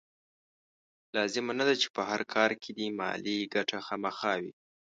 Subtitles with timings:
[1.15, 4.53] لازمه نه ده چې په هر کار کې دې مالي ګټه خامخا وي.